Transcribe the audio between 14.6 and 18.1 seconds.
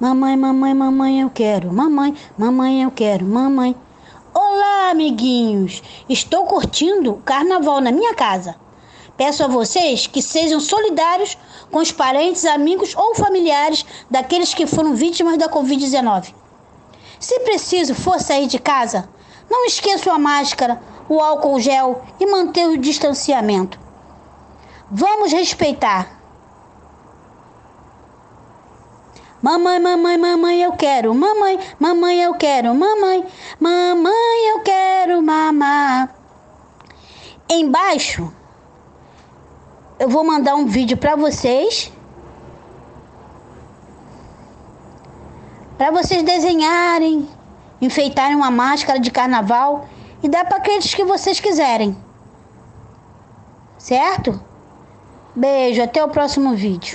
foram vítimas da Covid-19. Se preciso